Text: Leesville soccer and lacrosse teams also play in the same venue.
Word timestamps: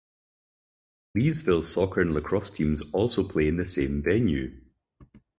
Leesville 1.15 1.63
soccer 1.63 2.01
and 2.01 2.15
lacrosse 2.15 2.49
teams 2.49 2.81
also 2.91 3.23
play 3.23 3.47
in 3.47 3.57
the 3.57 3.67
same 3.67 4.01
venue. 4.01 4.59